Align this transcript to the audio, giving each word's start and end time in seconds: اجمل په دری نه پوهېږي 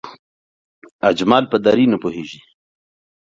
اجمل 1.09 1.43
په 1.51 1.57
دری 1.65 1.85
نه 1.91 1.97
پوهېږي 2.03 2.39